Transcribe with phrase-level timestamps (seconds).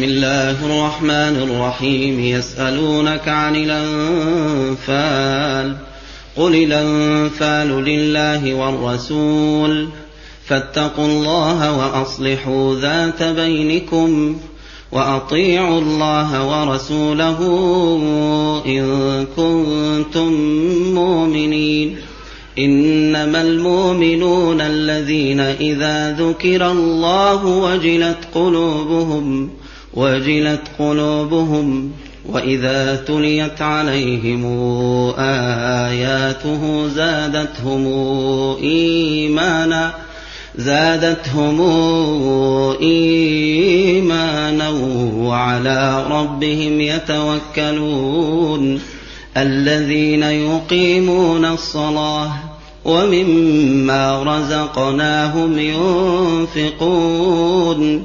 [0.00, 2.20] بسم الله الرحمن الرحيم.
[2.20, 5.76] يسألونك عن الأنفال.
[6.36, 9.88] قل الأنفال لله والرسول.
[10.46, 14.36] فاتقوا الله وأصلحوا ذات بينكم.
[14.92, 17.38] وأطيعوا الله ورسوله
[18.66, 20.32] إن كنتم
[20.94, 21.96] مؤمنين.
[22.58, 29.50] إنما المؤمنون الذين إذا ذكر الله وجلت قلوبهم
[29.94, 31.90] وجلت قلوبهم
[32.28, 34.44] وإذا تليت عليهم
[35.18, 37.86] آياته زادتهم
[38.62, 39.94] إيمانا
[40.56, 41.60] زادتهم
[42.82, 44.68] إيمانا
[45.16, 48.80] وعلى ربهم يتوكلون
[49.36, 52.30] الذين يقيمون الصلاة
[52.84, 55.58] ومما رزقناهم
[56.56, 58.04] ينفقون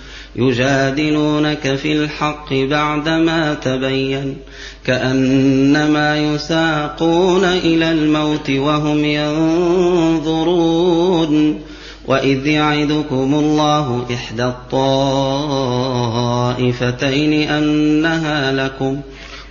[0.35, 4.37] يجادلونك في الحق بعدما تبين
[4.85, 9.05] كأنما يساقون إلى الموت وهم
[10.25, 10.81] ينظرون
[12.07, 15.33] وإذ يعدكم الله إحدى الطائفتين
[17.49, 19.01] أنها لكم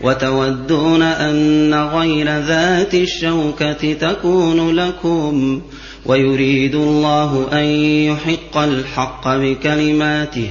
[0.01, 5.61] وتودون أن غير ذات الشوكة تكون لكم
[6.07, 7.65] ويريد الله أن
[8.05, 10.51] يحق الحق بكلماته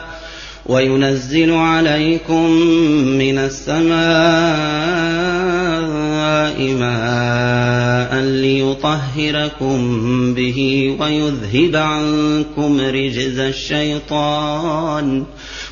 [0.71, 2.51] وينزل عليكم
[3.21, 3.91] من السماء
[6.79, 9.77] ماء ليطهركم
[10.33, 15.23] به ويذهب عنكم رجز الشيطان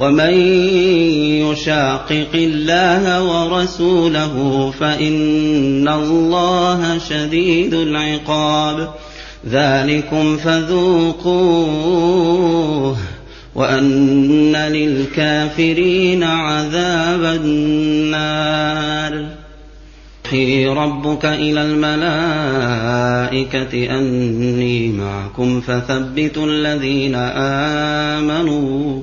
[0.00, 0.34] ومن
[1.44, 8.94] يشاقق الله ورسوله فإن الله شديد العقاب
[9.48, 11.26] ذلكم فذوقوه
[13.54, 18.70] وأن للكافرين عذاب النار.
[20.32, 22.70] يوحي ربك إلى الملائكة
[23.98, 27.14] أني معكم فثبتوا الذين
[28.14, 29.02] آمنوا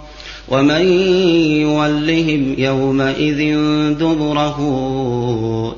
[0.47, 0.81] ومن
[1.61, 3.57] يولهم يومئذ
[3.99, 4.59] دبره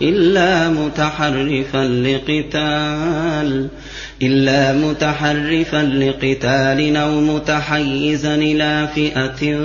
[0.01, 3.67] إلا متحرفا لقتال
[4.21, 9.57] إلا متحرفا لقتال أو متحيزا إلى فئة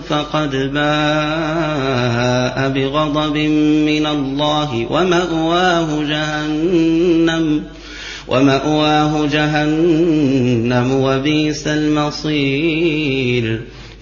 [0.00, 3.36] فقد باء بغضب
[3.86, 7.62] من الله ومأواه جهنم
[8.28, 13.60] ومأواه جهنم وبئس المصير.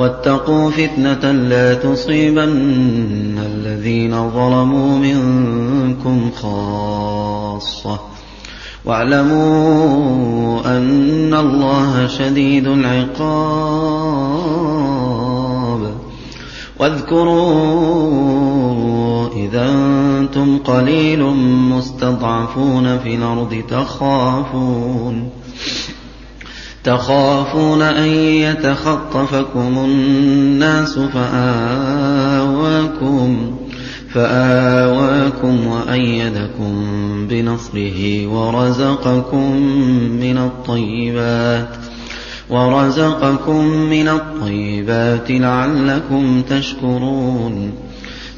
[0.00, 8.00] واتقوا فتنة لا تصيبن الذين ظلموا منكم خاصة.
[8.84, 13.40] واعلموا أن الله شديد العقاب.
[16.78, 18.08] واذكروا
[19.36, 21.22] إذا أنتم قليل
[21.76, 25.39] مستضعفون في الأرض تخافون.
[26.84, 32.40] تخافون أن يتخطفكم الناس فآواكم
[34.14, 36.86] فآواكم وأيدكم
[37.28, 39.56] بنصره ورزقكم
[40.20, 41.68] من الطيبات
[42.50, 47.72] ورزقكم من الطيبات لعلكم تشكرون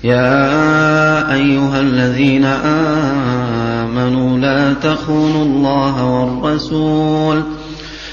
[0.04, 2.44] يا أيها الذين
[3.84, 7.42] آمنوا لا تخونوا الله والرسول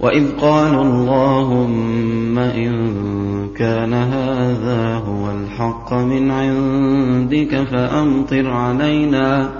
[0.00, 2.72] وإذ قالوا اللهم إن
[3.56, 9.50] كان هذا هو الحق من عندك فأمطر علينا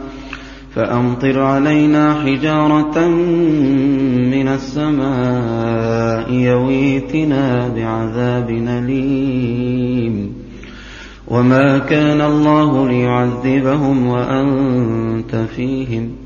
[0.75, 3.09] فأمطر علينا حجارة
[4.31, 10.33] من السماء يويتنا بعذاب أليم.
[11.28, 16.25] وما كان الله ليعذبهم وأنت فيهم.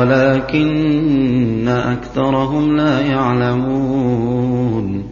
[0.00, 5.04] ولكن أكثرهم لا يعلمون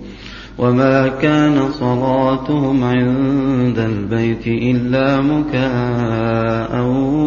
[0.58, 6.82] وما كان صلاتهم عند البيت إلا مكاء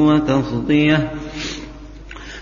[0.07, 1.11] وتصدية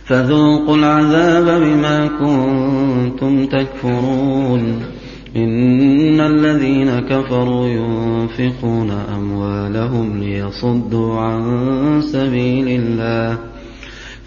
[0.06, 4.84] فذوقوا العذاب بما كنتم تكفرون
[5.36, 13.38] إن الذين كفروا ينفقون أموالهم ليصدوا عن سبيل الله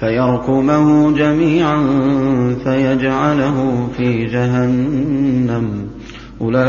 [0.00, 1.76] فيركمه جميعا
[2.64, 5.86] فيجعله في جهنم.
[6.40, 6.68] أولئك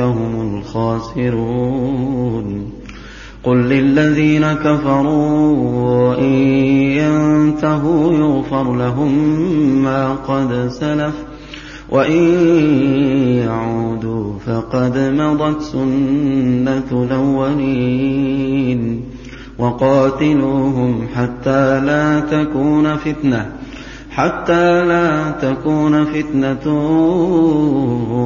[0.00, 2.70] هم الخاسرون.
[3.44, 6.34] قل للذين كفروا إن
[6.98, 9.12] ينتهوا يغفر لهم
[9.82, 11.14] ما قد سلف
[11.90, 12.22] وإن
[13.38, 19.02] يعودوا فقد مضت سنة الأولين.
[19.58, 23.52] وقاتلوهم حتى لا تكون فتنة
[24.16, 26.66] حتى لا تكون فتنة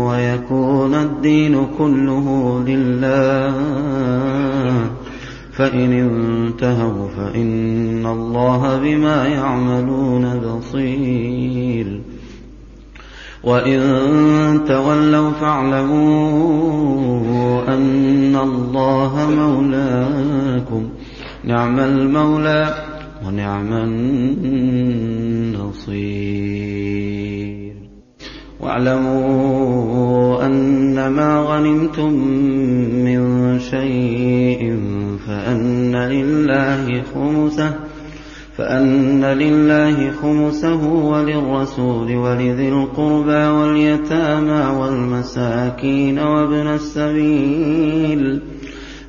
[0.09, 3.55] ويكون الدين كله لله.
[5.53, 12.01] فإن انتهوا فإن الله بما يعملون بصير.
[13.45, 13.81] وإن
[14.69, 16.43] تولوا فاعلموا
[17.69, 20.89] أن الله مولاكم.
[21.45, 22.75] نعم المولى
[23.27, 24.61] ونعم النصير.
[28.61, 32.13] واعلموا أن ما غنمتم
[33.05, 34.77] من شيء
[35.27, 37.75] فأن لله خمسه
[38.57, 48.41] فأن لله خمسه وللرسول ولذي القربى واليتامى والمساكين وابن السبيل.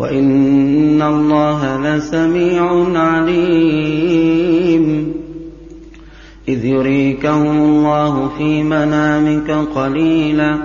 [0.00, 4.40] وإن الله لسميع عليم.
[6.48, 10.56] إذ يريكهم الله في منامك قليلا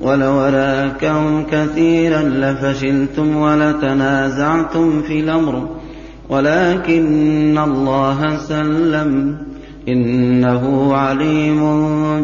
[0.00, 5.68] ولو راكهم كثيرا لفشلتم ولتنازعتم في الأمر.
[6.28, 9.36] ولكن الله سلم.
[9.88, 11.60] إنه عليم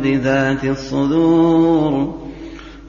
[0.04, 2.14] بذات الصدور.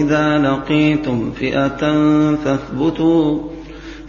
[0.00, 1.92] إذا لقيتم فئة
[2.34, 3.38] فاثبتوا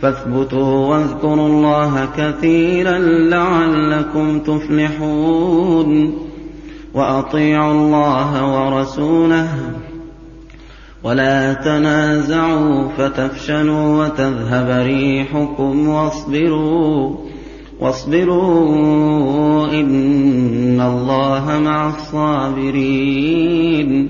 [0.02, 6.14] فاثبتوا واذكروا الله كثيرا لعلكم تفلحون.
[6.94, 9.50] وأطيعوا الله ورسوله.
[11.04, 17.16] ولا تنازعوا فتفشلوا وتذهب ريحكم واصبروا
[17.80, 24.10] واصبروا إن الله مع الصابرين.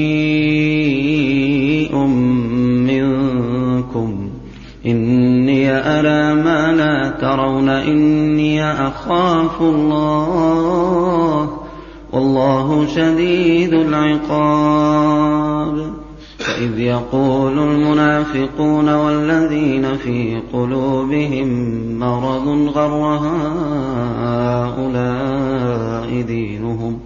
[9.01, 11.49] أخاف الله.
[12.13, 15.93] والله شديد العقاب.
[16.37, 21.49] فإذ يقول المنافقون والذين في قلوبهم
[21.99, 23.19] مرض غر
[24.71, 26.99] هؤلاء دينهم.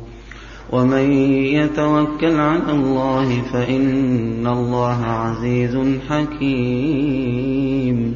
[0.71, 5.77] ومن يتوكل على الله فإن الله عزيز
[6.10, 8.15] حكيم.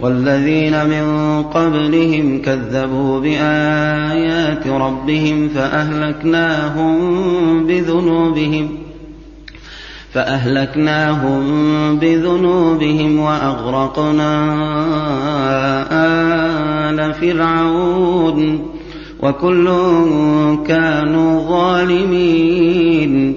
[0.00, 6.96] والذين من قبلهم كذبوا بآيات ربهم فأهلكناهم
[7.66, 8.68] بذنوبهم
[10.12, 11.42] فأهلكناهم
[11.98, 14.32] بذنوبهم وأغرقنا
[16.90, 18.68] آل فرعون
[19.22, 19.66] وكل
[20.66, 23.36] كانوا ظالمين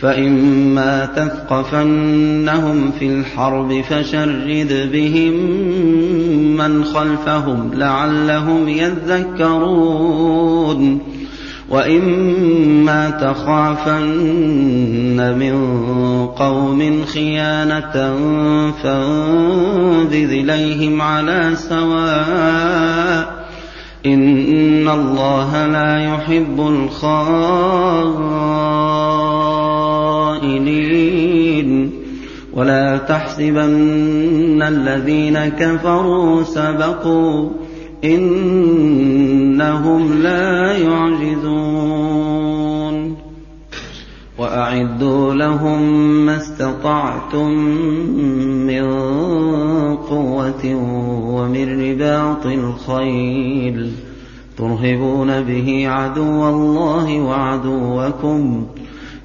[0.00, 5.32] فإما تثقفنهم في الحرب فشرد بهم
[6.56, 9.90] من خلفهم لعلهم يذكرون
[11.70, 14.18] وإما تخافن
[15.38, 15.56] من
[16.26, 18.16] قوم خيانة
[18.82, 23.40] فانبذ إليهم على سواء
[24.06, 26.60] إن الله لا يحب
[30.42, 31.90] الخائنين
[32.54, 37.48] ولا تحسبن الذين كفروا سبقوا
[38.04, 39.42] إنهم
[40.22, 42.30] لا يعجزون.
[44.38, 45.82] وأعدوا لهم
[46.26, 47.50] ما استطعتم
[48.66, 48.82] من
[49.96, 50.64] قوة
[51.34, 53.90] ومن رباط الخيل.
[54.58, 58.66] ترهبون به عدو الله وعدوكم.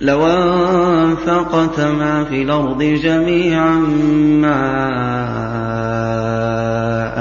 [0.00, 3.76] لو أنفقت ما في الأرض جميعا
[4.40, 4.90] ما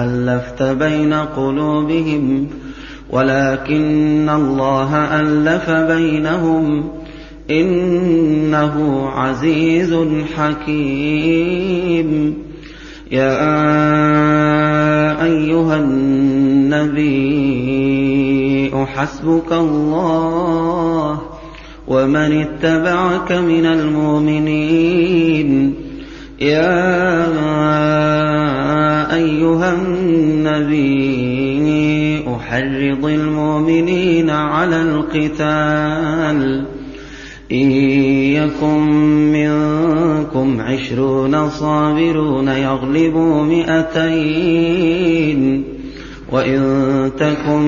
[0.06, 2.48] ألفت بين قلوبهم
[3.10, 6.90] ولكن الله ألف بينهم.
[7.52, 9.96] إنه عزيز
[10.36, 12.38] حكيم.
[13.12, 13.40] يا
[15.24, 17.20] أيها النبي
[18.96, 21.39] حسبك الله.
[21.90, 25.74] ومن اتبعك من المؤمنين.
[26.42, 27.26] يا
[29.16, 31.20] أيها النبي
[32.28, 36.66] أحرض المؤمنين على القتال.
[37.52, 37.72] إن
[38.32, 38.80] يكن
[39.34, 45.64] منكم عشرون صابرون يغلبوا مئتين.
[46.32, 47.62] وإن تكن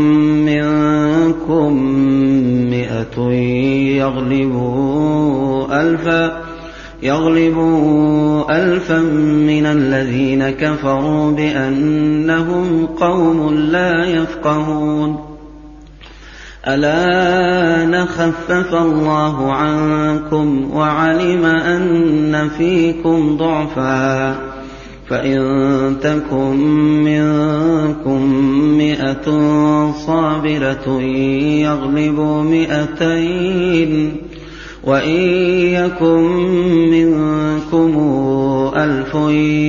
[0.45, 1.74] منكم
[2.69, 3.21] مئة
[3.97, 6.41] يغلبوا ألفا
[7.04, 9.00] يغلبوا ألفا
[9.47, 15.32] من الذين كفروا بأنهم قوم لا يفقهون
[16.67, 24.51] ألا نخفف الله عنكم وعلم أن فيكم ضعفا
[25.12, 26.58] فإن تكن
[27.04, 28.21] منكم
[28.78, 29.28] مئة
[29.91, 31.02] صابرة
[31.62, 34.15] يغلبوا مئتين
[34.84, 35.19] وإن
[35.76, 36.24] يكن
[36.91, 37.93] منكم
[38.76, 39.15] ألف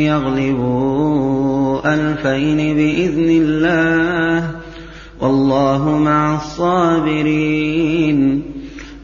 [0.07, 4.51] يغلبوا ألفين بإذن الله
[5.21, 7.73] والله مع الصابرين.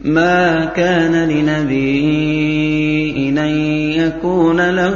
[0.05, 2.59] ما كان لنبي
[3.39, 3.55] أن
[3.91, 4.95] يكون له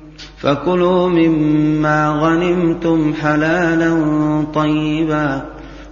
[0.41, 3.91] فكلوا مما غنمتم حلالا
[4.53, 5.41] طيبا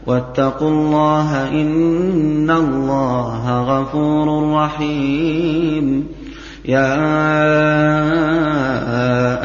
[0.08, 6.08] واتقوا الله إن الله غفور رحيم.
[6.66, 6.96] يا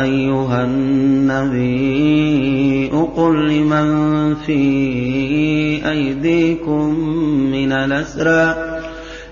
[0.03, 1.85] أيها النبي
[3.17, 4.63] قل لمن في
[5.91, 6.99] أيديكم
[7.53, 8.74] من الأسرى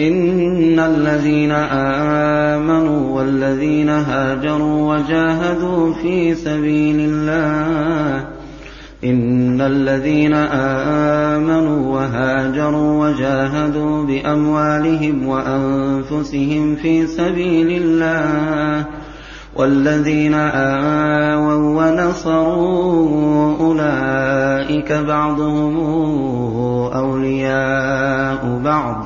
[0.00, 1.52] إن الذين
[2.52, 8.28] آمنوا والذين هاجروا وجاهدوا في سبيل الله
[9.04, 18.86] إن الذين آمنوا وهاجروا وجاهدوا بأموالهم وأنفسهم في سبيل الله
[19.56, 25.76] والذين آووا ونصروا أولئك بعضهم
[26.92, 29.05] أولياء بعض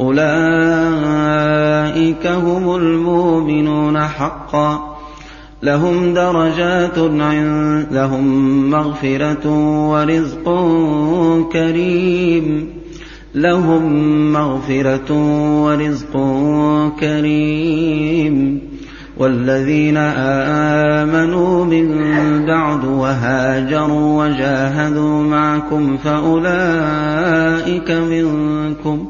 [0.00, 0.26] أولئك
[2.26, 4.96] هم المؤمنون حقا.
[5.62, 9.48] لهم درجات عند لهم مغفرة
[9.90, 10.44] ورزق
[11.52, 12.68] كريم.
[13.34, 13.92] لهم
[14.32, 15.12] مغفرة
[15.64, 16.12] ورزق
[17.00, 18.60] كريم.
[19.18, 21.88] والذين آمنوا من
[22.46, 29.09] بعد وهاجروا وجاهدوا معكم فأولئك منكم ۖ.